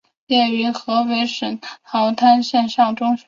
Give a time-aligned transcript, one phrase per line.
[0.25, 3.19] 毕业于河北省馆陶县滩上中学。